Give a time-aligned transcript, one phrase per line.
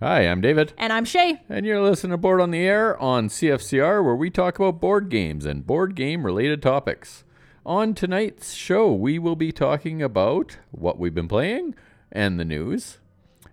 [0.00, 0.72] Hi, I'm David.
[0.76, 1.40] And I'm Shay.
[1.48, 5.08] And you're listening to Board on the Air on CFCR, where we talk about board
[5.08, 7.22] games and board game related topics.
[7.64, 11.76] On tonight's show, we will be talking about what we've been playing
[12.10, 12.98] and the news.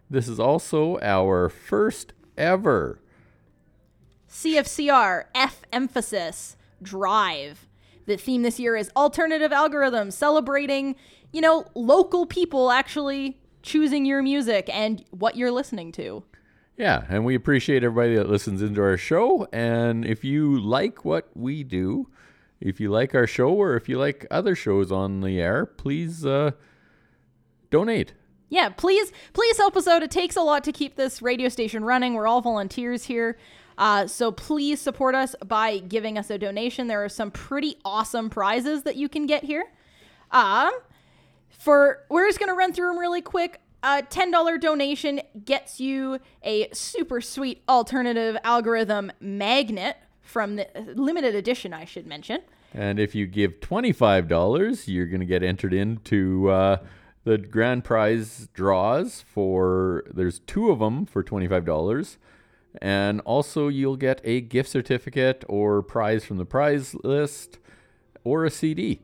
[0.10, 3.00] This is also our first ever
[4.28, 7.68] CFCR F emphasis drive.
[8.08, 10.96] The theme this year is alternative algorithms, celebrating,
[11.32, 16.24] you know, local people actually choosing your music and what you're listening to.
[16.78, 19.48] Yeah, and we appreciate everybody that listens into our show.
[19.52, 22.08] And if you like what we do,
[22.60, 26.26] if you like our show or if you like other shows on the air, please
[26.26, 26.52] uh,
[27.70, 28.14] donate.
[28.50, 30.04] Yeah, please, please help us out.
[30.04, 32.16] It takes a lot to keep this radio station running.
[32.16, 33.38] We're all volunteers here.
[33.78, 36.88] Uh, so please support us by giving us a donation.
[36.88, 39.66] There are some pretty awesome prizes that you can get here.
[40.32, 40.72] Um,
[41.50, 43.61] for we're just gonna run through them really quick.
[43.84, 51.74] A $10 donation gets you a super sweet alternative algorithm magnet from the limited edition,
[51.74, 52.42] I should mention.
[52.74, 56.78] And if you give $25, you're going to get entered into uh,
[57.24, 62.18] the grand prize draws for, there's two of them for $25.
[62.82, 67.58] And also, you'll get a gift certificate or prize from the prize list
[68.24, 69.02] or a CD.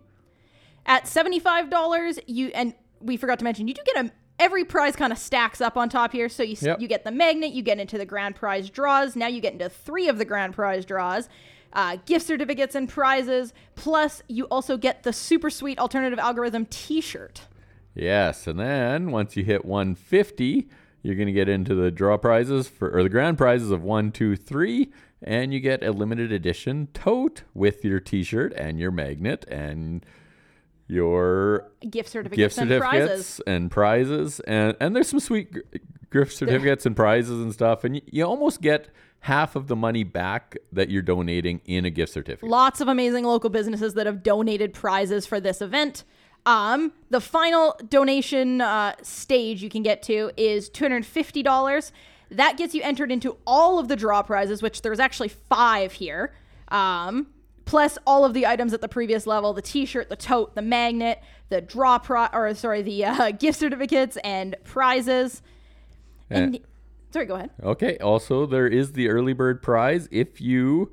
[0.85, 5.11] At $75, you, and we forgot to mention, you do get a every prize kind
[5.11, 6.29] of stacks up on top here.
[6.29, 6.81] So you Yep.
[6.81, 9.15] you get the magnet, you get into the grand prize draws.
[9.15, 11.29] Now you get into three of the grand prize draws.
[11.73, 13.53] Uh, gift certificates and prizes.
[13.75, 17.41] Plus, you also get the super sweet alternative algorithm T-shirt.
[17.93, 20.69] Yes, and then once you hit 150,
[21.03, 24.11] you're going to get into the draw prizes for or the grand prizes of one,
[24.11, 24.91] two, three,
[25.21, 30.05] and you get a limited edition tote with your T-shirt and your magnet and
[30.87, 33.41] your Gift certificates, gift and prizes.
[33.45, 35.55] and prizes, and and there's some sweet
[36.11, 38.89] gift certificates and prizes and stuff, and you, you almost get
[39.21, 42.49] half of the money back that you're donating in a gift certificate.
[42.49, 46.03] Lots of amazing local businesses that have donated prizes for this event.
[46.45, 51.91] Um, the final donation uh, stage you can get to is $250.
[52.31, 56.33] That gets you entered into all of the draw prizes, which there's actually five here.
[56.69, 57.27] Um,
[57.67, 61.21] plus all of the items at the previous level the t-shirt the tote the magnet
[61.49, 65.41] the draw pri- or sorry the uh, gift certificates and prizes
[66.29, 66.65] and And-
[67.11, 67.97] sorry go ahead Okay.
[67.97, 70.07] Also, there is the early bird prize.
[70.11, 70.91] If you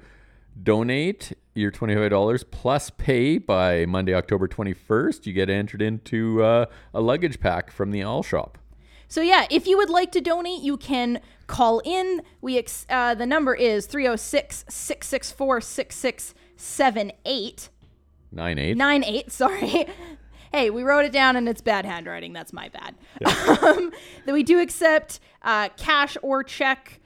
[0.63, 7.01] donate your $25 plus pay by Monday, October 21st, you get entered into uh, a
[7.01, 8.59] luggage pack from the All Shop.
[9.09, 12.23] So yeah, if you would like to donate, you can call in.
[12.41, 13.87] We ex- uh, the number is
[16.59, 17.69] 306-664-6678
[18.77, 19.33] Nine eight.
[19.33, 19.87] sorry.
[20.53, 22.33] Hey, we wrote it down and it's bad handwriting.
[22.33, 22.95] That's my bad.
[23.61, 23.91] Um,
[24.25, 27.01] that we do accept uh, cash or check,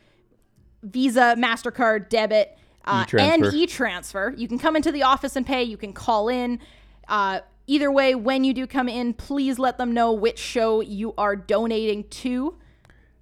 [0.83, 3.57] Visa, MasterCard, debit, uh, and E-transfer.
[3.57, 4.35] e transfer.
[4.37, 5.63] You can come into the office and pay.
[5.63, 6.59] You can call in.
[7.09, 11.15] Uh, either way, when you do come in, please let them know which show you
[11.17, 12.55] are donating to.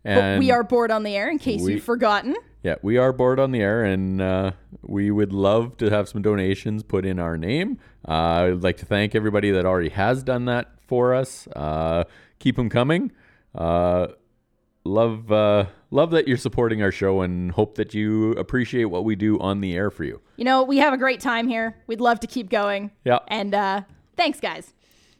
[0.04, 2.34] But we are Board on the Air in case we- you've forgotten.
[2.66, 4.50] Yeah, we are Board on the Air, and uh,
[4.82, 7.78] we would love to have some donations put in our name.
[8.08, 11.46] Uh, I would like to thank everybody that already has done that for us.
[11.54, 12.02] Uh,
[12.40, 13.12] keep them coming.
[13.54, 14.08] Uh,
[14.82, 19.14] love, uh, love that you're supporting our show, and hope that you appreciate what we
[19.14, 20.20] do on the air for you.
[20.34, 21.76] You know, we have a great time here.
[21.86, 22.90] We'd love to keep going.
[23.04, 23.20] Yeah.
[23.28, 23.82] And uh,
[24.16, 24.74] thanks, guys.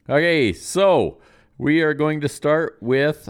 [0.09, 1.19] Okay, so
[1.59, 3.29] we are going to start with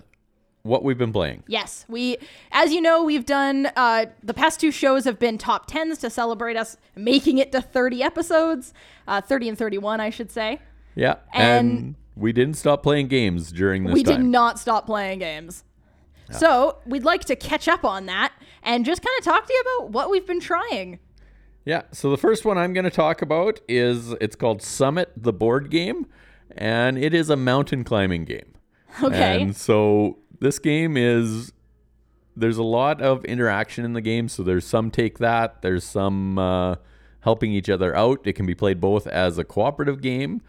[0.67, 1.43] what we've been playing.
[1.47, 2.17] Yes, we,
[2.53, 6.11] as you know, we've done uh, the past two shows have been top tens to
[6.11, 8.75] celebrate us making it to 30 episodes,
[9.09, 10.61] uh, 30 and 31, I should say.
[10.95, 14.23] Yeah, and, And- we didn't stop playing games during this we time.
[14.23, 15.65] did not stop playing games.
[16.31, 19.61] So we'd like to catch up on that and just kind of talk to you
[19.79, 20.99] about what we've been trying.
[21.65, 21.83] Yeah.
[21.93, 25.71] So the first one I'm going to talk about is it's called Summit the board
[25.71, 26.07] game,
[26.57, 28.55] and it is a mountain climbing game.
[29.03, 29.43] Okay.
[29.43, 31.53] And so this game is
[32.37, 34.29] there's a lot of interaction in the game.
[34.29, 35.63] So there's some take that.
[35.63, 36.77] There's some uh,
[37.21, 38.21] helping each other out.
[38.25, 40.43] It can be played both as a cooperative game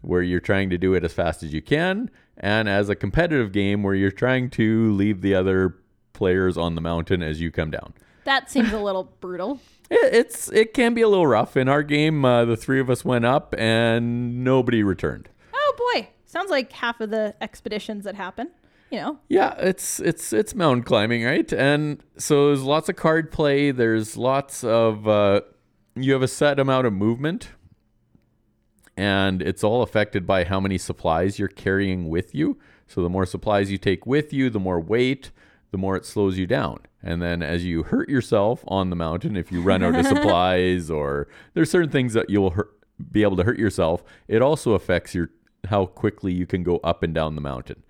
[0.00, 3.52] where you're trying to do it as fast as you can, and as a competitive
[3.52, 5.76] game where you're trying to leave the other
[6.12, 7.94] players on the mountain as you come down.
[8.24, 9.60] that seems a little brutal.
[9.90, 11.54] It, it's it can be a little rough.
[11.54, 15.28] In our game, uh, the three of us went up and nobody returned.
[15.54, 18.52] Oh boy, sounds like half of the expeditions that happen.
[18.92, 21.50] You know, Yeah, it's it's it's mountain climbing, right?
[21.50, 23.70] And so there's lots of card play.
[23.70, 25.40] There's lots of uh,
[25.96, 27.52] you have a set amount of movement,
[28.94, 32.58] and it's all affected by how many supplies you're carrying with you.
[32.86, 35.30] So the more supplies you take with you, the more weight,
[35.70, 36.80] the more it slows you down.
[37.02, 40.90] And then as you hurt yourself on the mountain, if you run out of supplies
[40.90, 42.76] or there's certain things that you'll hurt,
[43.10, 45.30] be able to hurt yourself, it also affects your
[45.70, 47.82] how quickly you can go up and down the mountain.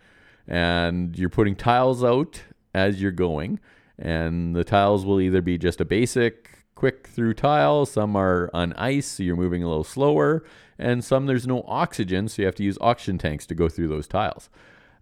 [0.53, 2.43] And you're putting tiles out
[2.75, 3.59] as you're going,
[3.99, 8.73] and the tiles will either be just a basic quick through tile, some are on
[8.75, 10.45] ice, so you're moving a little slower,
[10.79, 13.89] and some there's no oxygen, so you have to use oxygen tanks to go through
[13.89, 14.51] those tiles.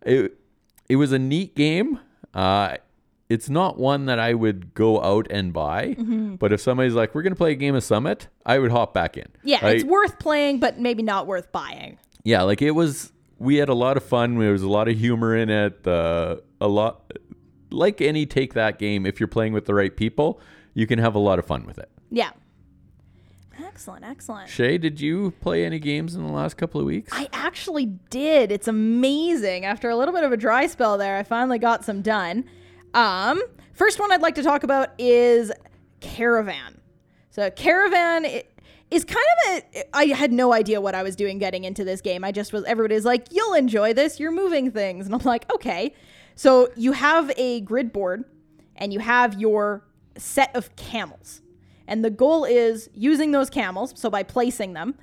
[0.03, 0.37] It,
[0.89, 1.99] it was a neat game.
[2.33, 2.77] Uh,
[3.29, 5.95] it's not one that I would go out and buy,
[6.39, 9.17] but if somebody's like, "We're gonna play a game of Summit," I would hop back
[9.17, 9.27] in.
[9.43, 9.77] Yeah, Right?
[9.77, 11.99] it's worth playing, but maybe not worth buying.
[12.25, 13.13] yeah, like it was.
[13.41, 14.39] We had a lot of fun.
[14.39, 15.87] There was a lot of humor in it.
[15.87, 17.13] Uh, a lot,
[17.71, 19.07] like any take that game.
[19.07, 20.41] If you're playing with the right people,
[20.75, 21.91] you can have a lot of fun with it.
[22.11, 22.31] Yeah.
[23.65, 24.49] Excellent, excellent.
[24.49, 27.11] Shay, did you play any games in the last couple of weeks?
[27.13, 28.53] I actually did.
[28.53, 29.65] It's amazing.
[29.65, 32.45] After a little bit of a dry spell there, I finally got some done.
[32.95, 33.41] Um,
[33.73, 35.51] first one I'd like to talk about is
[36.01, 36.81] Caravan.
[37.31, 38.27] So Caravan
[38.91, 42.01] is kind of a I had no idea what I was doing getting into this
[42.01, 42.25] game.
[42.25, 44.19] I just was everybody's like, "You'll enjoy this.
[44.21, 45.95] You're moving things." And I'm like, "Okay."
[46.35, 48.25] So you have a grid board
[48.77, 49.85] and you have your
[50.17, 51.43] set of camels.
[51.87, 54.95] And the goal is using those camels, so by placing them,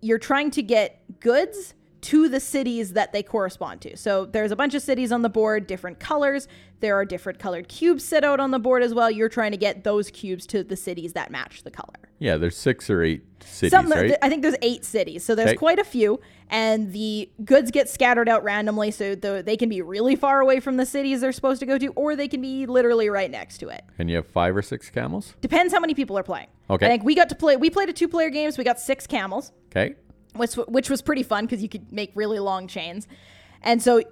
[0.00, 1.74] you're trying to get goods
[2.06, 3.96] to the cities that they correspond to.
[3.96, 6.46] So there's a bunch of cities on the board, different colors.
[6.80, 9.10] There are different colored cubes set out on the board as well.
[9.10, 11.94] You're trying to get those cubes to the cities that match the color.
[12.18, 14.16] yeah, there's six or eight cities, Some, right?
[14.22, 15.56] I think there's eight cities, so there's Okay.
[15.56, 16.18] quite a few,
[16.48, 20.60] and the goods get scattered out randomly, so the, they can be really far away
[20.60, 23.58] from the cities they're supposed to go to, or they can be literally right next
[23.58, 23.82] to it.
[23.98, 25.34] and you have five or six camels.
[25.40, 26.46] Depends how many people are playing.
[26.70, 26.86] Okay.
[26.86, 27.56] I think we got to play.
[27.56, 29.52] We played a two-player game, so we got six camels.
[29.70, 29.94] Okay.
[30.36, 33.06] Which which was pretty fun because you could make really long chains.
[33.62, 34.02] And so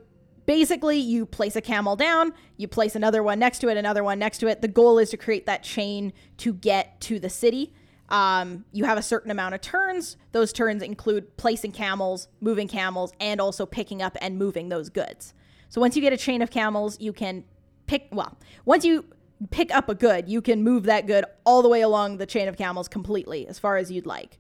[0.47, 4.19] basically you place a camel down, you place another one next to it, another one
[4.19, 4.61] next to it.
[4.61, 7.73] The goal is to create that chain to get to the city.
[8.09, 10.17] Um, you have a certain amount of turns.
[10.33, 15.33] Those turns include placing camels, moving camels, and also picking up and moving those goods.
[15.69, 17.45] So once you get a chain of camels, you can
[17.87, 19.07] pick, well, once you
[19.51, 22.47] pick up a good, you can move that good all the way along the chain
[22.47, 24.39] of camels completely as far as you'd like.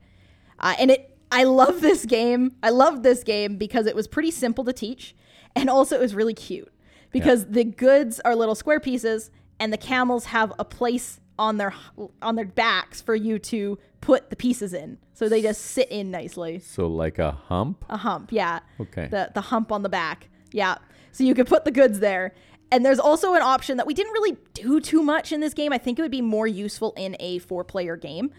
[0.59, 2.53] Uh, and it, I love this game.
[2.63, 5.17] I love this game because it was pretty simple to teach,
[5.57, 6.73] and also it was really cute
[7.11, 11.75] because the goods are little square pieces, and the camels have a place on their
[12.23, 16.13] on their backs for you to put the pieces in, so they just sit in
[16.13, 16.61] nicely.
[16.61, 17.85] So like a hump.
[17.89, 18.61] A hump, yeah.
[18.79, 19.09] Okay.
[19.09, 20.77] The the hump on the back, yeah.
[21.11, 22.33] So you could put the goods there.
[22.73, 25.73] And there's also an option that we didn't really do too much in this game.
[25.73, 28.33] I think it would be more useful in a four player game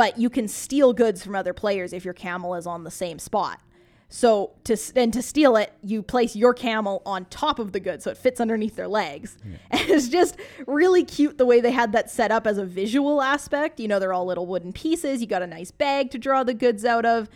[0.00, 3.18] but you can steal goods from other players if your camel is on the same
[3.18, 3.60] spot.
[4.08, 8.02] So to and to steal it, you place your camel on top of the good,
[8.02, 9.36] so it fits underneath their legs.
[9.70, 10.36] And it's just
[10.66, 13.78] really cute the way they had that set up as a visual aspect.
[13.78, 15.20] You know, they're all little wooden pieces.
[15.20, 17.28] You got a nice bag to draw the goods out of.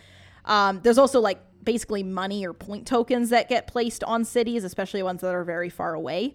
[0.45, 5.03] Um, there's also like basically money or point tokens that get placed on cities, especially
[5.03, 6.33] ones that are very far away.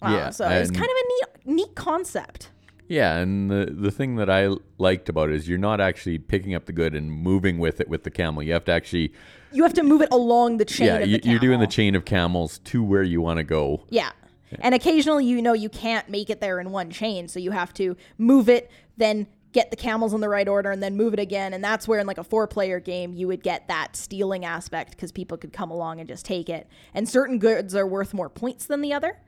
[0.00, 2.50] Uh, Yeah, so it's kind of a neat, neat concept.
[2.90, 6.56] Yeah, and the the thing that I liked about it is you're not actually picking
[6.56, 8.42] up the good and moving with it with the camel.
[8.42, 9.12] You have to actually
[9.52, 10.86] You have to move it along the chain.
[10.88, 13.44] yeah, of the you, you're doing the chain of camels to where you want to
[13.44, 13.84] go.
[13.90, 14.10] Yeah.
[14.58, 17.28] And occasionally, you know, you can't make it there in one chain.
[17.28, 20.82] So you have to move it, then get the camels in the right order, and
[20.82, 21.54] then move it again.
[21.54, 24.90] And that's where, in like a four player game, you would get that stealing aspect
[24.90, 26.66] because people could come along and just take it.
[26.92, 29.18] And certain goods are worth more points than the other.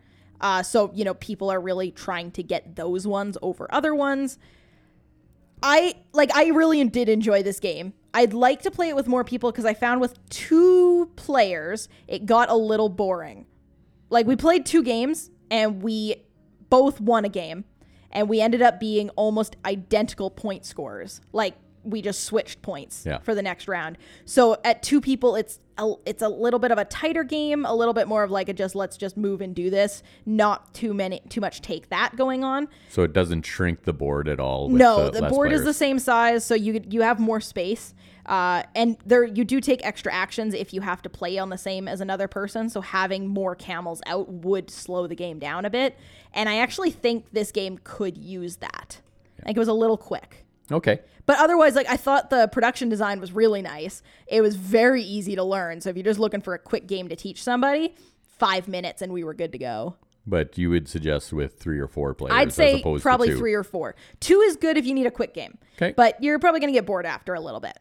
[0.43, 4.39] Uh, so, you know, people are really trying to get those ones over other ones.
[5.63, 7.95] I like I really did enjoy this game.
[8.13, 12.27] I'd like to play it with more people because I found with two players it
[12.27, 13.47] got a little boring.
[14.11, 16.17] Like we played two games and we
[16.69, 17.65] both won a game
[18.11, 21.21] and we ended up being almost identical point scores.
[21.33, 23.19] Like we just switched points Yeah.
[23.19, 23.99] for the next round.
[24.25, 27.75] So at two people it's a, it's a little bit of a tighter game, a
[27.75, 30.93] little bit more of like a just let's just move and do this, not too
[30.95, 32.69] many too much take that going on.
[32.91, 34.69] So it doesn't shrink the board at all.
[34.69, 37.95] With No, the, the board is the same size, so you you have more space.
[38.25, 41.59] Uh, and there you do take extra actions if you have to play on the
[41.59, 42.69] same as another person.
[42.71, 45.99] So having more camels out would slow the game down a bit.
[46.33, 49.01] And I actually think this game could use that.
[49.45, 50.42] Like it was a little quick.
[50.71, 51.00] Okay.
[51.26, 54.02] But otherwise, like I thought the production design was really nice.
[54.26, 55.81] It was very easy to learn.
[55.81, 57.95] So if you're just looking for a quick game to teach somebody,
[58.38, 59.97] five minutes and we were good to go.
[60.26, 63.64] But you would suggest with three or four players I'd as say probably three or
[63.64, 63.97] four.
[64.21, 65.59] Two is good if you need a quick game.
[65.78, 65.95] 'Kay.
[65.97, 67.78] But you're probably going to get bored after a little bit.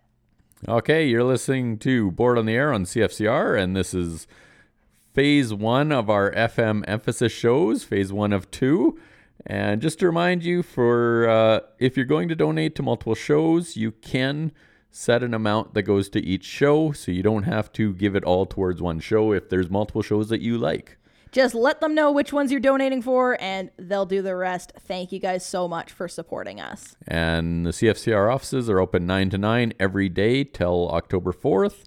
[0.67, 4.27] Okay, you're listening to Board on the Air on CFCR, and this is
[5.13, 8.99] phase one of our FMphasis shows, phase one of two.
[9.45, 13.75] And just to remind you, for uh, if you're going to donate to multiple shows,
[13.75, 14.51] you can
[14.91, 18.23] set an amount that goes to each show, so you don't have to give it
[18.23, 20.97] all towards one show if there's multiple shows that you like.
[21.31, 24.73] Just let them know which ones you're donating for, and they'll do the rest.
[24.77, 26.95] Thank you guys so much for supporting us.
[27.07, 31.85] And the CFCR offices are open 9 to 9 every day till October 4th.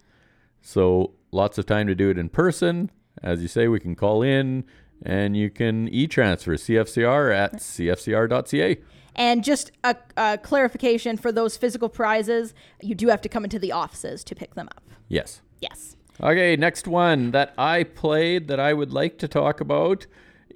[0.62, 2.90] So lots of time to do it in person.
[3.22, 4.64] As you say, we can call in
[5.04, 8.78] and you can e transfer CFCR at cfcr.ca.
[9.16, 13.58] And just a, a clarification for those physical prizes, you do have to come into
[13.58, 14.82] the offices to pick them up.
[15.08, 15.40] Yes.
[15.60, 15.96] Yes.
[16.20, 20.06] Okay, next one that I played that I would like to talk about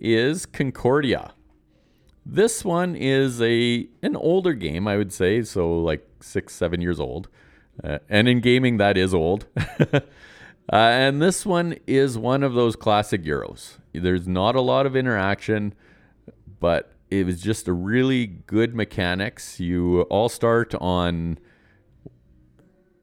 [0.01, 1.33] is Concordia.
[2.25, 7.01] This one is a an older game, I would say, so like six, seven years
[7.01, 7.29] old.
[7.83, 9.47] Uh, and in gaming, that is old.
[10.73, 13.79] uh, and this one is one of those classic Euros.
[13.93, 15.75] There's not a lot of interaction,
[16.61, 19.59] but it was just a really good mechanics.
[19.61, 21.39] You all start on.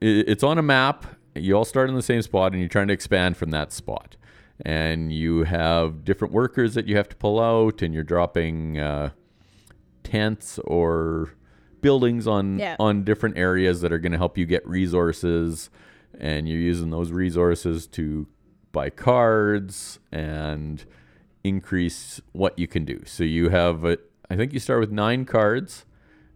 [0.00, 1.06] It's on a map.
[1.34, 4.16] You all start in the same spot, and you're trying to expand from that spot.
[4.64, 9.10] And you have different workers that you have to pull out, and you're dropping uh,
[10.02, 11.30] tents or
[11.80, 12.76] buildings on Yeah.
[12.78, 15.68] on different areas that are going to help you get resources.
[16.18, 18.26] And you're using those resources to
[18.72, 20.84] buy cards and
[21.44, 23.02] increase what you can do.
[23.04, 23.98] So you have, a,
[24.30, 25.84] I think you start with nine cards,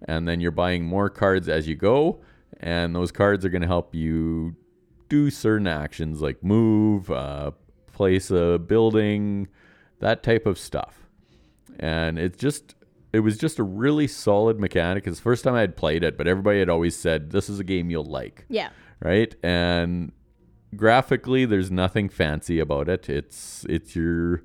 [0.06, 2.20] and then you're buying more cards as you go.
[2.60, 4.56] And those cards are going to help you
[5.08, 7.52] do certain actions like move, uh,
[7.92, 9.48] place a building,
[9.98, 11.08] that type of stuff.
[11.78, 12.74] And it's just,
[13.12, 15.06] it was just a really solid mechanic.
[15.06, 17.58] It's the first time I had played it, but everybody had always said, this is
[17.58, 18.70] a game you'll like Yeah.
[19.00, 19.34] right?
[19.42, 20.12] And
[20.76, 23.08] graphically, there's nothing fancy about it.
[23.08, 24.42] It's it's your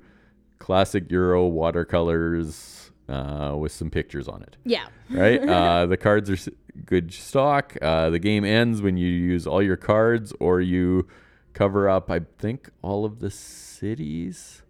[0.58, 4.86] classic Euro watercolors uh, with some pictures on it, Yeah.
[5.10, 5.40] right?
[5.48, 6.50] uh, the cards are
[6.84, 7.76] good stock.
[7.80, 11.06] Uh, the game ends when you use all your cards or you
[11.52, 12.10] cover up.
[12.10, 14.62] I think all of the cities.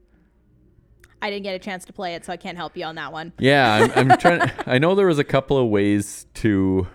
[1.23, 3.13] I didn't get a chance to play it, so I can't help you on that
[3.13, 3.33] one.
[3.39, 4.51] Yeah, I'm, I'm trying.
[4.67, 6.87] I know there was a couple of ways to.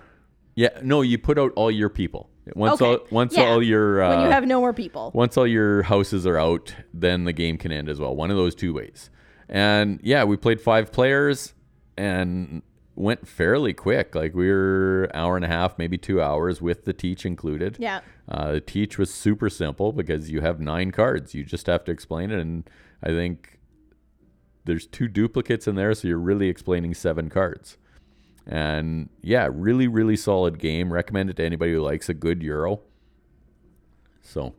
[0.56, 2.30] Yeah, no, you put out all your people.
[2.56, 3.44] Once Okay, all once yeah.
[3.44, 5.12] all your uh, when you have no more people.
[5.14, 8.16] once all your houses are out, then the game can end as well.
[8.16, 9.10] One of those two ways.
[9.48, 11.54] And yeah, we played five players
[11.98, 12.62] and
[12.96, 14.16] went fairly quick.
[14.16, 17.78] Like we were hour and a half, maybe two hours with the teach included.
[17.80, 18.02] Yeah.
[18.28, 21.34] Uh, the teach was super simple because you have nine cards.
[21.34, 22.40] You just have to explain it.
[22.40, 22.70] And
[23.04, 23.60] I think
[24.66, 27.78] there's two duplicates in there, so you're really explaining seven cards.
[28.46, 30.92] And yeah, really, really solid game.
[30.92, 32.82] Recommend it to anybody who likes a good Euro.
[34.22, 34.54] So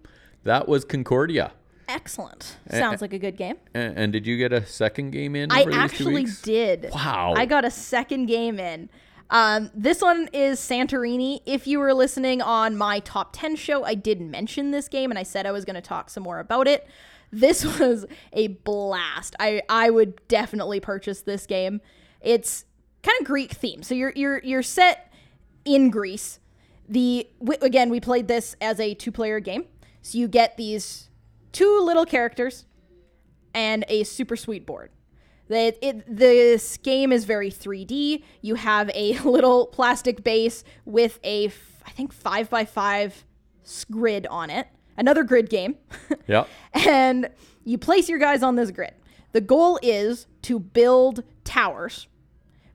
[0.44, 1.52] that was Concordia.
[1.88, 2.56] Excellent.
[2.70, 3.56] Sounds like a good game.
[3.74, 5.50] And, and did you get a second game in?
[5.50, 6.90] I over these two actually did.
[6.92, 7.34] Wow.
[7.36, 8.88] I got a second game in.
[9.30, 11.40] Um, this one is Santorini.
[11.46, 15.18] If you were listening on my top 10 show, I did mention this game and
[15.18, 16.86] I said I was going to talk some more about it.
[17.32, 19.34] This was a blast.
[19.40, 21.80] I, I would definitely purchase this game.
[22.20, 22.66] It's
[23.02, 23.82] kind of Greek theme.
[23.82, 25.12] So you're you're you're set
[25.64, 26.38] in Greece.
[26.88, 27.28] The
[27.60, 29.64] again, we played this as a two-player game.
[30.02, 31.08] So you get these
[31.52, 32.66] two little characters
[33.54, 34.90] and a super sweet board.
[35.48, 38.22] The, it, this game is very 3D.
[38.40, 43.24] You have a little plastic base with a, f- I think, 5 by 5
[43.90, 44.66] grid on it.
[44.96, 45.76] Another grid game.
[46.28, 46.44] Yeah.
[46.72, 47.28] and
[47.64, 48.94] you place your guys on this grid.
[49.32, 52.06] The goal is to build towers,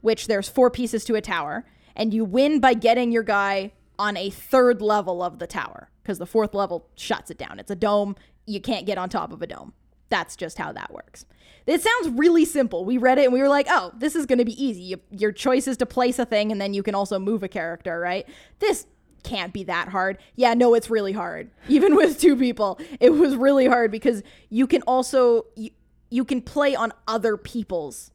[0.02, 4.18] which there's four pieces to a tower, and you win by getting your guy on
[4.18, 7.60] a third level of the tower because the fourth level shuts it down.
[7.60, 8.16] It's a dome.
[8.46, 9.74] You can't get on top of a dome.
[10.10, 11.26] That's just how that works.
[11.66, 12.86] It sounds really simple.
[12.86, 14.84] We read it and we were like, oh, this is going to be easy.
[14.84, 17.50] You, your choice is to place a thing and then you can also move a
[17.50, 18.26] character, right?
[18.60, 18.88] This
[19.28, 20.18] can't be that hard.
[20.36, 21.50] Yeah, no, it's really hard.
[21.68, 25.72] Even with two people, it was really hard because you can also you,
[26.10, 28.12] you can play on other people's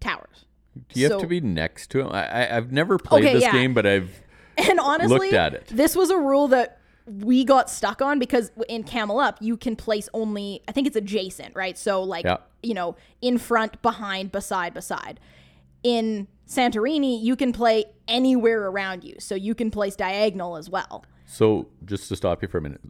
[0.00, 0.44] towers.
[0.88, 2.08] Do you have to be next to him?
[2.12, 3.52] I, I've never played Okay, this yeah.
[3.52, 4.10] game, but I've.
[4.60, 5.66] And honestly, Looked at it.
[5.68, 9.76] this was a rule that we got stuck on because in Camel Up, you can
[9.76, 11.78] place only, I think it's adjacent, right?
[11.78, 12.38] So, like, Yeah.
[12.64, 15.20] you know, in front, behind, beside, beside.
[15.82, 19.16] In Santorini, you can play anywhere around you.
[19.18, 21.04] So you can place diagonal as well.
[21.26, 22.80] So just to stop you for a minute.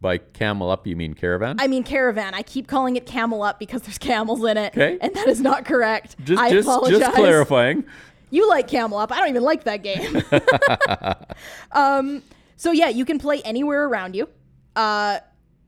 [0.00, 1.56] By camel up, you mean caravan?
[1.58, 2.34] I mean, caravan.
[2.34, 4.76] I keep calling it Camel Up because there's camels in it.
[4.76, 4.98] Okay.
[5.00, 6.16] And that is not correct.
[6.22, 7.00] just, I just, apologize.
[7.00, 7.84] just clarifying.
[8.30, 9.10] You like Camel Up.
[9.12, 10.22] I don't even like that game.
[11.72, 12.22] um,
[12.56, 14.28] so yeah, you can play anywhere around you.
[14.76, 15.20] Uh,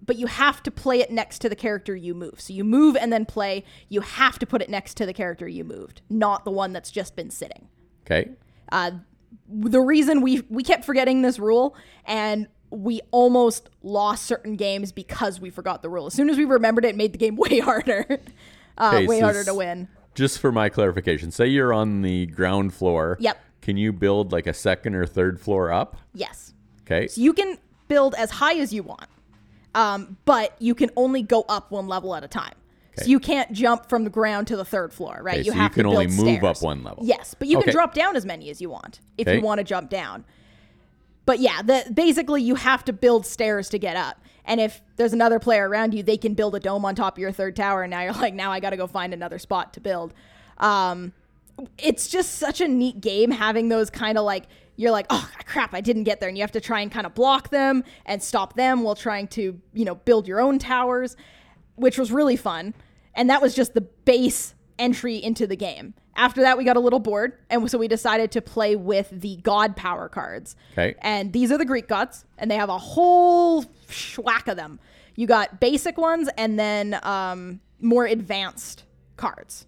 [0.04, 2.40] but you have to play it next to the character you move.
[2.40, 3.64] So you move and then play.
[3.88, 6.90] You have to put it next to the character you moved, not the one that's
[6.90, 7.68] just been sitting.
[8.04, 8.30] Okay.
[8.70, 8.92] Uh,
[9.48, 15.40] the reason we we kept forgetting this rule and we almost lost certain games because
[15.40, 16.06] we forgot the rule.
[16.06, 18.20] As soon as we remembered it, it made the game way harder,
[18.78, 19.88] uh, Okay, way so harder to win.
[20.14, 23.16] Just for my clarification, say you're on the ground floor.
[23.20, 23.38] Yep.
[23.60, 25.96] Can you build like a second or third floor up?
[26.14, 26.54] Yes.
[26.82, 27.08] Okay.
[27.08, 29.08] So you can build as high as you want,
[29.76, 32.54] um, but you can only go up one level at a time.
[32.98, 35.34] So you can't jump from the ground to the third floor, right?
[35.34, 36.42] Okay, you so you have can to only move stairs.
[36.44, 37.04] up one level.
[37.04, 37.66] Yes, but you Okay.
[37.66, 39.36] can drop down as many as you want if Okay.
[39.36, 40.24] you want to jump down.
[41.26, 44.16] But yeah, the, basically you have to build stairs to get up.
[44.46, 47.18] And if there's another player around you, they can build a dome on top of
[47.18, 47.82] your third tower.
[47.82, 50.14] And now you're like, now I got to go find another spot to build.
[50.56, 51.12] Um,
[51.76, 54.44] it's just such a neat game having those kind of like
[54.76, 57.06] you're like oh crap i didn't get there and you have to try and kind
[57.06, 61.16] of block them and stop them while trying to you know build your own towers
[61.76, 62.74] which was really fun
[63.14, 66.80] and that was just the base entry into the game after that we got a
[66.80, 67.38] little bored.
[67.50, 70.94] and so we decided to play with the god power cards Okay.
[71.00, 74.78] and these are the greek gods and they have a whole schwack of them
[75.14, 78.84] you got basic ones and then um, more advanced
[79.16, 79.66] cards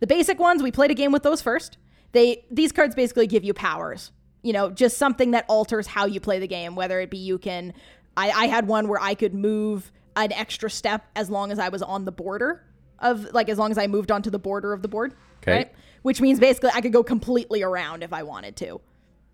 [0.00, 1.76] the basic ones, we played a game with those first.
[2.12, 4.12] They these cards basically give you powers.
[4.42, 6.74] You know, just something that alters how you play the game.
[6.76, 7.74] Whether it be you can,
[8.16, 11.68] I, I had one where I could move an extra step as long as I
[11.68, 12.64] was on the border
[12.98, 15.14] of like as long as I moved onto the border of the board.
[15.40, 15.52] 'Kay.
[15.52, 15.72] Right.
[16.02, 18.80] Which means basically I could go completely around if I wanted to,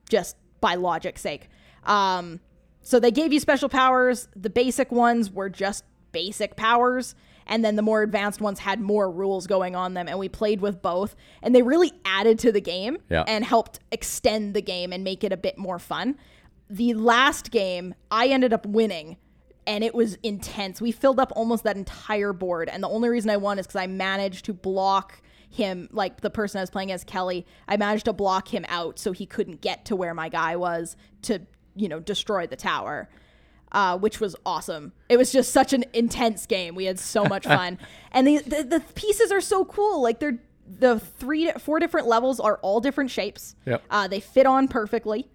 [0.08, 1.48] just by logic's sake.
[1.84, 2.40] Um,
[2.82, 4.28] so they gave you special powers.
[4.34, 7.14] The basic ones were just basic powers.
[7.46, 10.08] And then the more advanced ones had more rules going on them.
[10.08, 11.14] And we played with both.
[11.42, 13.24] And they really added to the game Yeah.
[13.26, 16.16] and helped extend the game and make it a bit more fun.
[16.70, 19.16] The last game, I ended up winning.
[19.66, 20.80] And it was intense.
[20.80, 22.68] We filled up almost that entire board.
[22.68, 26.30] And the only reason I won is because I managed to block him, like the
[26.30, 29.60] person I was playing as Kelly, I managed to block him out so he couldn't
[29.60, 31.40] get to where my guy was to,
[31.76, 33.08] you know, destroy the tower.
[33.74, 34.92] Uh, which was awesome.
[35.08, 36.76] It was just such an intense game.
[36.76, 37.78] We had so much fun,
[38.12, 40.00] and the, the the pieces are so cool.
[40.00, 43.56] Like they're the three four different levels are all different shapes.
[43.66, 43.82] Yep.
[43.90, 45.28] Uh, they fit on perfectly.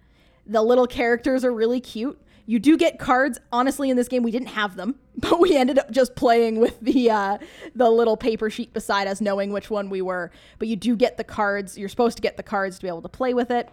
[0.46, 2.18] The little characters are really cute.
[2.46, 3.38] You do get cards.
[3.52, 6.80] Honestly, in this game, we didn't have them, but we ended up just playing with
[6.80, 7.38] the uh,
[7.74, 10.30] the little paper sheet beside us, knowing which one we were.
[10.58, 11.76] But you do get the cards.
[11.76, 13.68] You're supposed to get the cards to be able to play with it.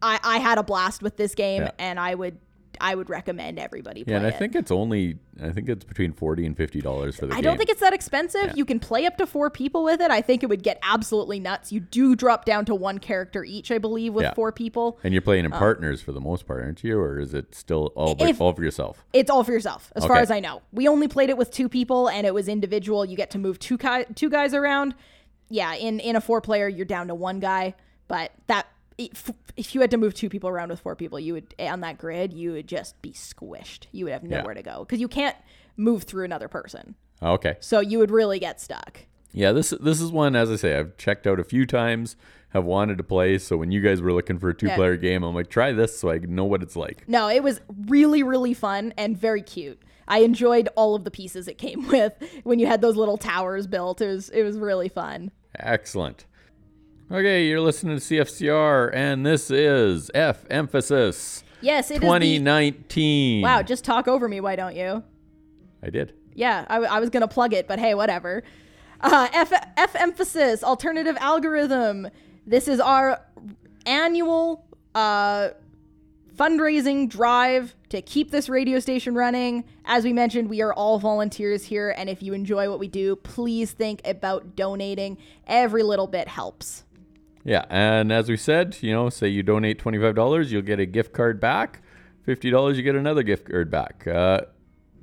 [0.00, 1.70] I, I had a blast with this game, Yeah.
[1.78, 2.38] and I would
[2.80, 4.38] I would recommend everybody play Yeah, and I it.
[4.38, 7.44] think it's only I think it's between forty and fifty dollars for the I game.
[7.44, 8.44] don't think it's that expensive.
[8.46, 8.52] Yeah.
[8.54, 10.10] You can play up to four people with it.
[10.10, 11.72] I think it would get absolutely nuts.
[11.72, 14.34] You do drop down to one character each, I believe, with Yeah.
[14.34, 14.98] four people.
[15.04, 16.98] and you're playing in um, partners for the most part, aren't you?
[16.98, 19.04] Or is it still all, by, If- all for yourself?
[19.12, 20.62] It's all for yourself, as far as I know.
[20.72, 23.04] We only played it with two people, and it was individual.
[23.04, 23.78] You get to move two
[24.14, 24.94] two guys around.
[25.48, 27.74] Yeah, in in a four player, you're down to one guy.
[28.08, 28.66] But that
[28.98, 31.80] if, if you had to move two people around with four people, you would on
[31.80, 33.86] that grid, you would just be squished.
[33.92, 34.38] You would have Yeah.
[34.38, 35.36] nowhere to go because you can't
[35.76, 36.94] move through another person.
[37.22, 37.56] Oh, okay.
[37.60, 39.00] So you would really get stuck.
[39.32, 42.16] Yeah, this this is one as I say I've checked out a few times,
[42.50, 43.36] have wanted to play.
[43.38, 45.98] So when you guys were looking for a two player game, I'm like, try this
[45.98, 47.06] so I know what it's like.
[47.08, 49.82] No, it was really, really fun and very cute.
[50.08, 52.12] I enjoyed all of the pieces it came with
[52.44, 54.00] when you had those little towers built.
[54.00, 55.32] It was it was really fun.
[55.58, 56.24] Excellent.
[57.08, 63.36] Okay, you're listening to CFCR, and this is FMphasis Yes, it is 2019.
[63.38, 65.04] the Wow, just talk over me, why don't you?
[65.84, 66.14] I did.
[66.34, 68.42] Yeah, I was gonna plug it, but hey, whatever.
[69.00, 72.08] Uh, F FMphasis alternative algorithm.
[72.44, 73.20] This is our
[73.86, 74.66] annual
[74.96, 75.50] uh,
[76.34, 79.64] fundraising drive to keep this radio station running.
[79.84, 83.14] As we mentioned, we are all volunteers here, and if you enjoy what we do,
[83.14, 85.18] please think about donating.
[85.46, 86.82] Every little bit helps.
[87.46, 91.12] Yeah, and as we said, you know, say you donate $25, you'll get a gift
[91.12, 91.80] card back.
[92.26, 94.04] $50, you get another gift card back.
[94.04, 94.40] Uh,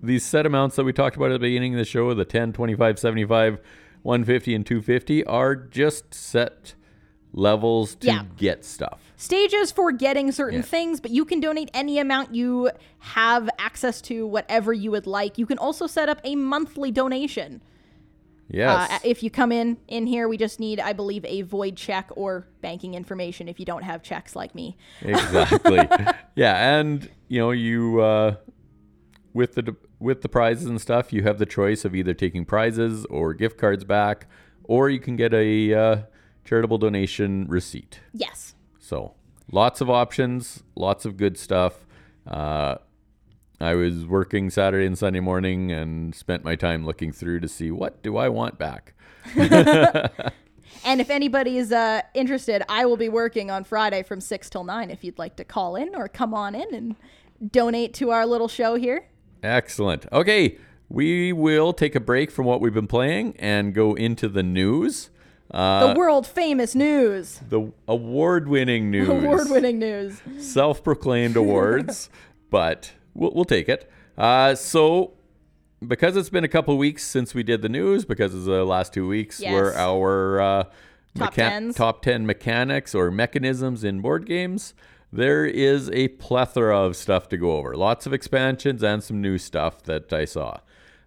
[0.01, 2.51] these set amounts that we talked about at the beginning of the show, the 10,
[2.51, 3.59] 25, 75,
[4.01, 6.75] 150, and 250, are just set
[7.31, 8.23] levels to Yeah.
[8.37, 8.99] get stuff.
[9.15, 10.65] stages for getting certain Yeah.
[10.65, 15.37] things, but you can donate any amount you have access to, whatever you would like.
[15.37, 17.61] You can also set up a monthly donation.
[18.49, 18.91] Yes.
[18.91, 22.09] Uh, if you come in in here, we just need, I believe, a void check
[22.15, 24.77] or banking information if you don't have checks like me.
[25.01, 25.87] exactly.
[26.35, 28.35] yeah, and you know, you uh,
[29.33, 33.05] with the with the prizes and stuff, you have the choice of either taking prizes
[33.05, 34.27] or gift cards back,
[34.63, 35.97] or you can get a uh,
[36.43, 38.01] charitable donation receipt.
[38.13, 38.55] Yes.
[38.79, 39.13] So
[39.51, 41.85] lots of options, lots of good stuff.
[43.63, 47.71] I was working Saturday and Sunday morning and spent my time looking through to see
[47.71, 48.93] what do I want back.
[50.85, 54.63] And if anybody is uh, interested, I will be working on Friday from 6 till
[54.65, 56.95] 9 if you'd like to call in or come on in and
[57.51, 59.05] donate to our little show here.
[59.43, 60.05] Excellent.
[60.11, 60.57] Okay,
[60.89, 65.09] we will take a break from what we've been playing and go into the news.
[65.51, 67.39] Uh, The world famous news.
[67.47, 69.07] the award-winning news.
[69.23, 70.21] Award winning news.
[70.39, 72.09] self-proclaimed awards,
[72.49, 73.89] but we'll, we'll take it.
[74.17, 75.13] Uh, so,
[75.85, 78.93] because it's been a couple weeks since we did the news, because of the last
[78.93, 79.51] two weeks Yes.
[79.53, 80.63] were our uh,
[81.15, 84.73] Top mecha- top ten mechanics or mechanisms in board games.
[85.11, 87.75] There is a plethora of stuff to go over.
[87.75, 90.57] Lots of expansions and some new stuff that I saw.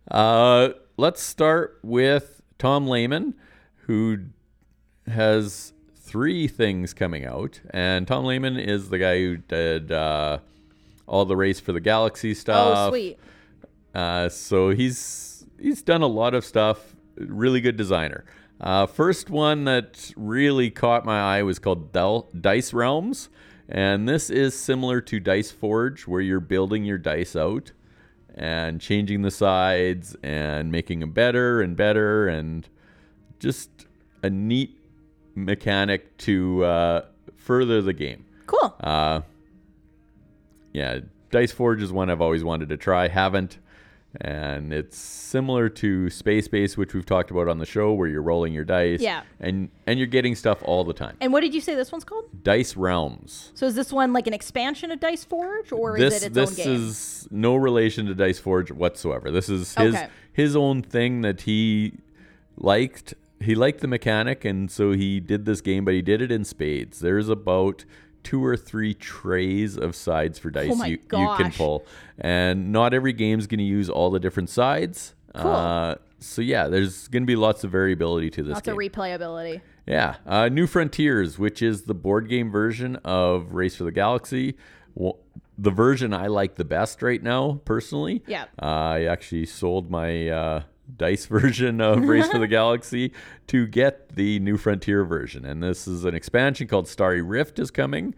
[0.09, 3.35] Uh, let's start with Tom Lehmann,
[3.87, 4.19] who
[5.09, 10.39] has three things coming out, and Tom Lehmann is the guy who did uh,
[11.07, 12.77] all the race for the galaxy stuff.
[12.77, 13.19] oh, sweet.
[13.95, 16.95] Uh, so he's he's done a lot of stuff.
[17.17, 18.25] Really good designer.
[18.61, 23.29] Uh, first one that really caught my eye was called Del- Dice Realms,
[23.69, 27.73] and this is similar to Dice Forge, where you're building your dice out
[28.35, 32.69] and changing the sides and making them better and better, and
[33.39, 33.71] just
[34.23, 34.79] a neat
[35.35, 37.05] mechanic to uh,
[37.37, 38.25] further the game.
[38.47, 38.75] Cool.
[38.81, 39.21] Uh,
[40.77, 43.09] yeah, Dice Forge is one I've always wanted to try.
[43.09, 43.59] Haven't.
[44.19, 48.23] And it's similar to Space Base, which we've talked about on the show, where you're
[48.23, 49.01] rolling your dice.
[49.03, 49.23] Yeah.
[49.41, 51.17] And and you're getting stuff all the time.
[51.21, 52.25] and what did you say this one's called?
[52.43, 53.53] Dice Realms.
[53.55, 56.35] So is this one like an expansion of Dice Forge or this is it its
[56.35, 56.75] this own game?
[56.75, 59.31] This is no relation to Dice Forge whatsoever.
[59.31, 60.09] This is his Okay.
[60.33, 61.93] his own thing that he
[62.57, 63.13] liked.
[63.41, 66.43] He liked the mechanic, and so he did this game, but he did it in
[66.45, 67.01] spades.
[67.01, 67.85] There's about
[68.27, 71.85] two or three trays of sides for dice Oh you, you can pull,
[72.19, 75.15] and not every game's going to use all the different sides.
[75.37, 75.53] Cool.
[75.53, 78.75] Uh, so yeah, there's going to be lots of variability to this Lots game.
[78.75, 79.61] of replayability.
[79.87, 84.57] Yeah, uh, New Frontiers, which is the board game version of Race for the Galaxy.
[84.97, 85.19] Well,
[85.57, 88.25] the version I like the best right now, personally.
[88.27, 88.47] Yeah.
[88.61, 90.63] Uh, I actually sold my uh,
[90.97, 93.13] dice version of Race for the Galaxy
[93.49, 97.71] to get the New Frontier version, and this is an expansion called Starry Rift is
[97.71, 98.15] coming,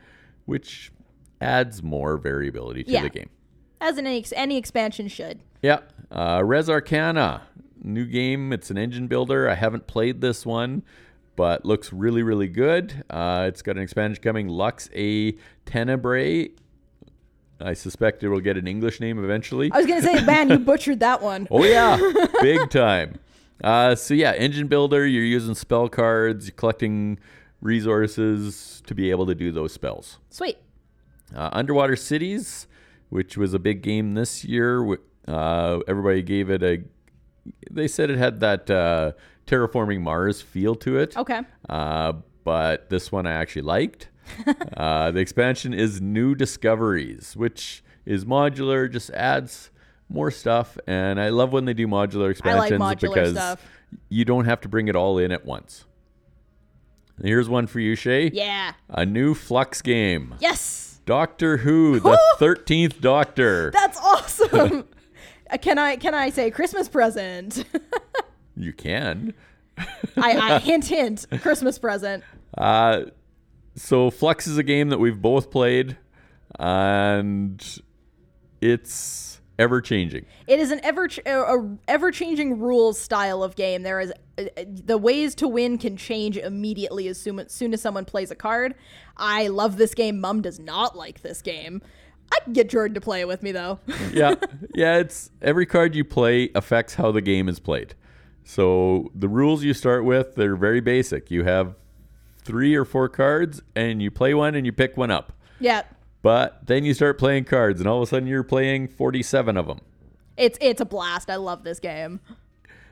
[0.46, 0.90] which
[1.40, 3.02] adds more variability to Yeah.
[3.02, 3.31] the game.
[3.81, 5.38] As an any, any expansion should.
[5.62, 5.81] Yeah.
[6.11, 7.42] Uh, Res Arcana,
[7.83, 8.52] new game.
[8.52, 9.48] It's an engine builder.
[9.48, 10.83] I haven't played this one,
[11.37, 13.04] but looks really, really good.
[13.09, 16.50] Uh, it's got an expansion coming, Lux A Tenebrae.
[17.61, 19.71] I suspect it will get an English name eventually.
[19.73, 21.49] I was gonna say, man, you butchered that one.
[21.51, 21.99] Oh yeah,
[22.42, 23.18] big time.
[23.62, 25.07] Uh, so yeah, engine builder.
[25.07, 26.47] You're using spell cards.
[26.47, 27.18] You're collecting
[27.61, 30.18] resources to be able to do those spells.
[30.31, 30.59] Sweet.
[31.35, 32.66] Uh, Underwater Cities,
[33.11, 34.99] which was a big game this year.
[35.27, 36.83] Uh, everybody gave it a.
[37.71, 39.12] They said it had that uh,
[39.47, 41.16] terraforming Mars feel to it.
[41.16, 41.40] Okay.
[41.68, 42.12] Uh,
[42.44, 44.09] but this one I actually liked.
[44.77, 49.71] uh, the expansion is New Discoveries, which is modular, just adds
[50.09, 50.79] more stuff.
[50.87, 53.67] And I love when they do modular I like expansions modular because stuff.
[54.09, 55.85] you don't have to bring it all in at once.
[57.23, 58.31] Here's one for you, Shay.
[58.33, 58.73] Yeah.
[58.88, 60.35] A new Fluxx game.
[60.38, 61.01] Yes.
[61.05, 63.71] Doctor Who, the thirteenth Doctor.
[63.71, 64.85] That's awesome.
[65.51, 67.64] Uh, can I can I say Christmas present?
[68.55, 69.33] You can.
[69.79, 72.23] I, I hint hint Christmas present.
[72.57, 73.05] Uh,
[73.79, 75.97] so Fluxx is a game that we've both played,
[76.59, 77.81] and
[78.61, 80.25] it's ever changing.
[80.47, 83.83] It is an ever ch- ever changing rules style of game.
[83.83, 87.73] There is uh, uh, the ways to win can change immediately as soon as soon
[87.73, 88.75] as someone plays a card.
[89.17, 90.21] I love this game.
[90.21, 91.83] Mum does not like this game.
[92.31, 93.81] I can get Jordan to play it with me though.
[94.12, 94.35] Yeah,
[94.75, 94.99] yeah.
[94.99, 97.95] It's every card you play affects how the game is played.
[98.45, 101.31] So the rules you start with they're very basic.
[101.31, 101.75] You have
[102.48, 105.32] three or four cards, and you play one, and you pick one up.
[105.61, 105.82] yeah,
[106.22, 109.66] But then you start playing cards, and all of a sudden you're playing forty-seven of
[109.66, 109.80] them.
[110.37, 111.28] it's it's a blast.
[111.30, 112.20] I love this game.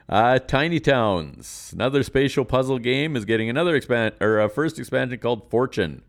[0.08, 5.18] Uh, Tiny Towns, another spatial puzzle game, is getting another expand or a first expansion
[5.18, 6.02] called Fortune,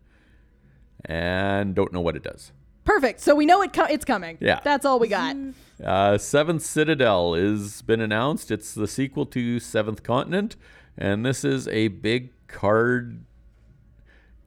[1.04, 2.52] and don't know what it does.
[2.84, 3.20] Perfect.
[3.20, 4.38] So we know it co- it's coming.
[4.40, 4.60] Yeah.
[4.64, 5.36] That's all we got.
[5.82, 8.50] Uh, Seventh Citadel is been announced.
[8.50, 10.56] It's the sequel to Seventh Continent,
[10.96, 13.24] and this is a big card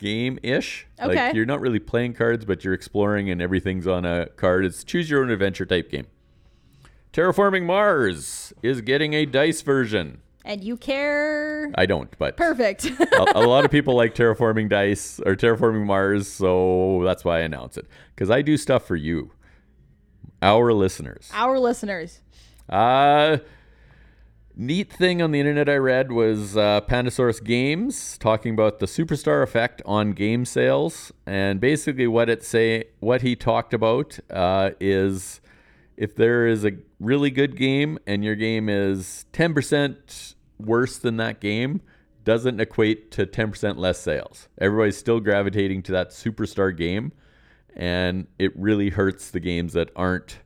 [0.01, 0.87] game ish.
[0.99, 1.27] Okay.
[1.27, 4.65] Like you're not really playing cards, but you're exploring, and everything's on a card.
[4.65, 6.07] It's choose your own adventure type game.
[7.13, 10.21] Terraforming Mars is getting a dice version.
[10.43, 11.71] And you care.
[11.75, 12.85] I don't, but Perfect.
[12.99, 17.41] a, a lot of people like terraforming dice or terraforming Mars, so that's why I
[17.41, 17.85] announce it.
[18.15, 19.31] Because I do stuff for you.
[20.41, 21.29] our listeners.
[21.33, 22.21] Our listeners.
[22.67, 23.37] Uh,
[24.55, 29.43] neat thing on the internet I read was uh, Pandasaurus Games talking about the superstar
[29.43, 35.41] effect on game sales, and basically what it say what he talked about uh, is
[35.97, 41.17] if there is a really good game and your game is ten percent worse than
[41.17, 41.81] that game,
[42.23, 44.47] doesn't equate to ten percent less sales.
[44.59, 47.11] Everybody's still gravitating to that superstar game,
[47.75, 50.39] and it really hurts the games that aren't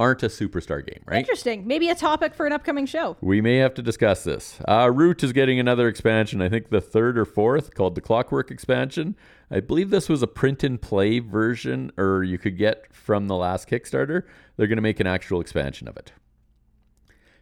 [0.00, 1.18] aren't a superstar game, right?
[1.18, 1.66] Interesting.
[1.66, 3.16] Maybe a topic for an upcoming show.
[3.20, 4.58] We may have to discuss this.
[4.68, 8.50] Uh, Root is getting another expansion, I think the third or fourth, called the Clockwork
[8.50, 9.16] expansion.
[9.50, 13.34] I believe this was a print and play version, or you could get from the
[13.34, 14.22] last Kickstarter.
[14.56, 16.12] They're going to make an actual expansion of it.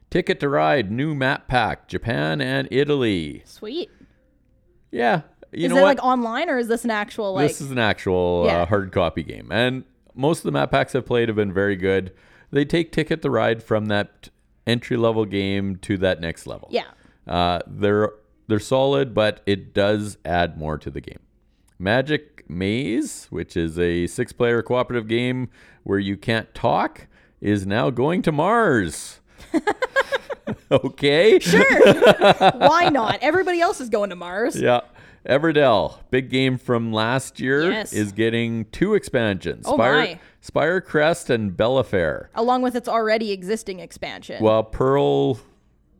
[0.08, 3.42] Ticket to Ride, new map pack, Japan and Italy.
[3.44, 3.90] Sweet.
[4.92, 5.22] Yeah.
[5.52, 5.96] You is know it what?
[5.98, 7.48] like online or is this an actual like?
[7.48, 8.62] this is an actual Yeah.
[8.62, 11.76] uh, hard copy game, and most of the map packs I've played have been very
[11.76, 12.12] good.
[12.50, 14.28] They take Ticket to Ride from that
[14.66, 16.68] entry level game to that next level.
[16.70, 16.84] yeah.
[17.26, 18.10] Uh, they're
[18.48, 21.18] they're solid, but it does add more to the game.
[21.78, 25.48] Magic Maze, which is a six-player cooperative game
[25.82, 27.08] where you can't talk,
[27.40, 29.18] is now going to Mars.
[30.70, 31.38] okay.
[31.40, 31.64] Sure.
[32.58, 33.18] Why not?
[33.22, 34.58] Everybody else is going to Mars.
[34.60, 34.80] Yeah.
[35.28, 37.92] Everdell, big game from last year, Yes.
[37.92, 39.64] is getting two expansions.
[39.66, 40.20] Oh Spire, my.
[40.46, 42.28] Spirecrest and Bellafair.
[42.34, 44.42] Along with its already existing expansion.
[44.42, 45.40] Well, Pearl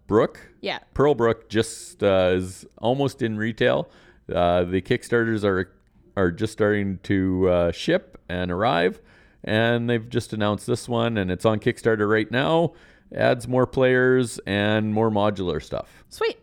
[0.07, 0.81] Brook yeah.
[0.95, 3.89] Pearlbrook just uh, is almost in retail.
[4.33, 5.73] Uh, the Kickstarters are
[6.17, 9.01] are just starting to uh, ship and arrive,
[9.45, 12.73] and they've just announced this one, and it's on Kickstarter right now.
[13.15, 16.05] Adds more players and more modular stuff.
[16.09, 16.39] Sweet.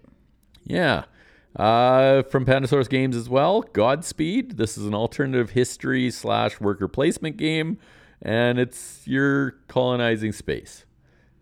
[0.64, 1.04] Yeah.
[1.56, 3.62] Uh, from Pandasaurus Games as well.
[3.62, 4.58] Godspeed.
[4.58, 7.78] This is an alternative history slash worker placement game,
[8.22, 10.86] and it's you're colonizing space.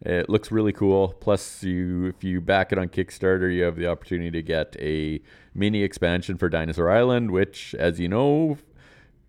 [0.01, 1.15] It looks really cool.
[1.19, 5.21] Plus, you if you back it on Kickstarter, you have the opportunity to get a
[5.53, 8.57] mini expansion for Dinosaur Island, which, as you know,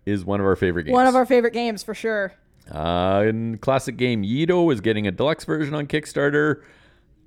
[0.05, 0.93] is one of our favorite games.
[0.93, 2.33] One of our favorite games for sure.
[2.69, 6.63] Uh, and classic game Yedo is getting a deluxe version on Kickstarter.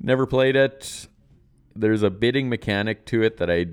[0.01, 1.07] Never played it.
[1.81, 3.67] There's a bidding mechanic to it that I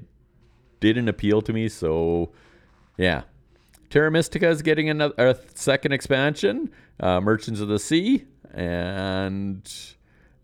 [0.79, 2.31] didn't appeal to me, so
[2.97, 3.23] yeah.
[3.89, 9.63] Terra Mystica is getting another a second expansion, uh, Merchants of the Sea, and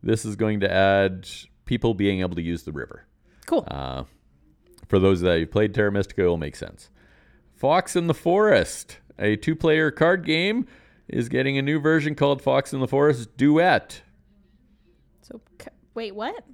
[0.04, 1.28] this is going to add
[1.66, 3.06] people being able to use the river.
[3.48, 3.68] Cool.
[3.68, 4.04] Uh,
[4.88, 6.90] for those that have played Terra Mystica, it will make sense.
[7.56, 10.66] Fox in the Forest, a two player card game,
[11.08, 14.02] is getting a new version called Fox in the Forest Duet.
[15.22, 15.42] so
[16.00, 16.46] wait, what?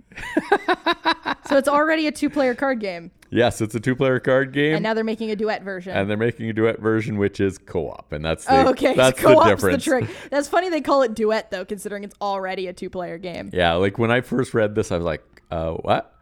[1.48, 4.74] so it's already a two-player card game, Yes, it's a two player card game.
[4.76, 5.96] and now they're making a duet version.
[5.96, 8.12] and they're making a duet version, which is co op.
[8.12, 8.96] And that's the, oh, okay.
[8.96, 9.84] that's the difference.
[9.84, 10.10] trick.
[10.32, 13.52] That's funny they call it duet though, considering it's already a two-player game.
[13.54, 16.16] Yeah, like when I first read this, I was like, uh, what?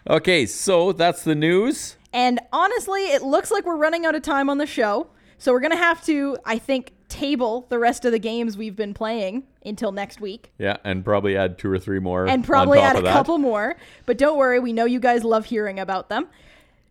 [0.10, 1.96] okay, so that's the news.
[2.12, 5.08] And honestly, it looks like we're running out of time on the show.
[5.43, 8.77] So we're going to have to, I think, table the rest of the games we've
[8.77, 10.53] been playing until next week.
[10.58, 12.25] Yeah, and probably add two or three more.
[12.25, 13.12] And probably add a that.
[13.12, 13.75] couple more.
[14.06, 16.29] But don't worry, we know you guys love hearing about them.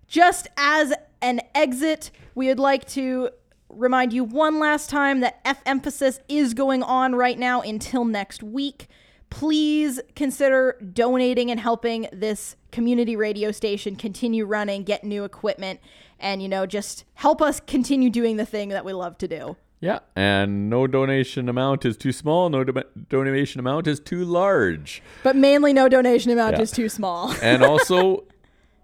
[0.07, 3.31] Just as an exit, we would like to
[3.71, 8.87] remind you one last time that FMphasis is going on right now until next week.
[9.31, 15.81] Please consider donating and helping this community radio station continue running, get new equipment,
[16.23, 19.57] and, you know, just help us continue doing the thing that we love to do.
[19.81, 22.49] Yeah, and no donation amount is too small.
[22.49, 25.03] No do- donation amount is too large.
[25.25, 26.63] But mainly, no donation amount Yeah.
[26.63, 27.35] is too small.
[27.43, 28.25] And also,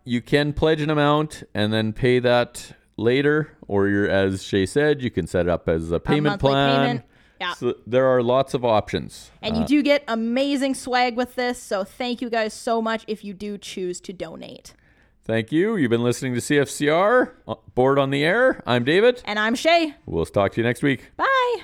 [0.05, 5.01] you can pledge an amount and then pay that later, or you're, as Shay said,
[5.01, 6.81] you can set it up as a payment monthly plan.
[6.87, 7.05] payment.
[7.40, 7.53] Yeah.
[7.55, 9.31] So there are lots of options.
[9.40, 11.62] And you uh, do get amazing swag with this.
[11.62, 14.74] So thank you guys so much if you do choose to donate.
[15.29, 15.77] Thank you.
[15.77, 18.62] You've been listening to CFCR, uh, Board on the Air.
[18.67, 19.21] I'm David.
[19.27, 19.95] And I'm Shay.
[20.07, 21.11] We'll talk to you next week.
[21.19, 21.57] Bye.